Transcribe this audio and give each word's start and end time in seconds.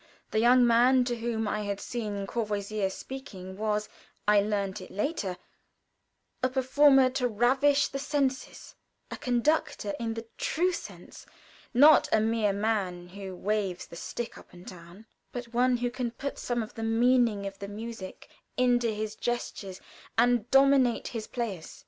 The 0.31 0.39
young 0.39 0.65
man 0.65 1.03
to 1.03 1.15
whom 1.17 1.47
I 1.47 1.61
had 1.61 1.79
seen 1.79 2.25
Courvoisier 2.25 2.89
speaking 2.89 3.55
was 3.55 3.87
I 4.27 4.41
learned 4.41 4.81
it 4.81 4.89
later 4.89 5.37
a 6.41 6.49
performer 6.49 7.11
to 7.11 7.27
ravish 7.27 7.87
the 7.87 7.99
senses, 7.99 8.73
a 9.11 9.15
conductor 9.17 9.93
in 9.99 10.15
the 10.15 10.25
true 10.39 10.71
sense 10.71 11.27
not 11.71 12.09
a 12.11 12.19
mere 12.19 12.51
man 12.51 13.09
who 13.09 13.35
waves 13.35 13.85
the 13.85 13.95
stick 13.95 14.39
up 14.39 14.51
and 14.51 14.65
down, 14.65 15.05
but 15.31 15.53
one 15.53 15.77
who 15.77 15.91
can 15.91 16.09
put 16.09 16.39
some 16.39 16.63
of 16.63 16.73
the 16.73 16.81
meaning 16.81 17.45
of 17.45 17.59
the 17.59 17.67
music 17.67 18.27
into 18.57 18.87
his 18.91 19.15
gestures 19.15 19.81
and 20.17 20.49
dominate 20.49 21.09
his 21.09 21.27
players. 21.27 21.79